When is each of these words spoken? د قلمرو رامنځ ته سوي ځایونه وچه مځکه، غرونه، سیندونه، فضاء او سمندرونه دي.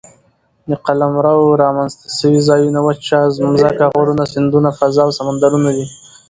د 0.69 0.71
قلمرو 0.85 1.39
رامنځ 1.63 1.91
ته 1.99 2.07
سوي 2.19 2.39
ځایونه 2.49 2.79
وچه 2.87 3.19
مځکه، 3.51 3.85
غرونه، 3.93 4.23
سیندونه، 4.33 4.69
فضاء 4.79 5.03
او 5.07 5.11
سمندرونه 5.19 5.69
دي. 5.75 5.85